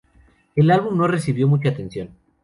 El 0.55 0.71
álbum 0.71 0.97
no 0.97 1.07
recibió 1.07 1.47
mucha 1.47 1.69
atención. 1.69 2.09